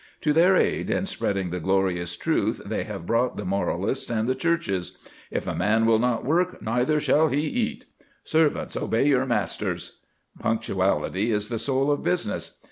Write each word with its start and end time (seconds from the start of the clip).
To 0.21 0.33
their 0.33 0.55
aid 0.55 0.89
in 0.89 1.05
spreading 1.05 1.51
the 1.51 1.59
glorious 1.59 2.17
truth 2.17 2.59
they 2.65 2.85
have 2.85 3.05
brought 3.05 3.37
the 3.37 3.45
moralists 3.45 4.09
and 4.09 4.27
the 4.27 4.33
Churches: 4.33 4.97
"'if 5.29 5.45
a 5.45 5.53
man 5.53 5.85
will 5.85 5.99
not 5.99 6.25
work, 6.25 6.59
neither 6.59 6.99
shall 6.99 7.27
he 7.27 7.41
eat.' 7.41 7.85
'Servants, 8.23 8.75
obey 8.75 9.07
your 9.07 9.27
masters.' 9.27 9.99
Punctuality 10.39 11.31
is 11.31 11.49
the 11.49 11.59
soul 11.59 11.91
of 11.91 12.01
business. 12.01 12.57